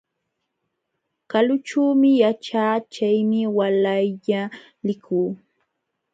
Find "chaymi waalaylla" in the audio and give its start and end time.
2.93-4.41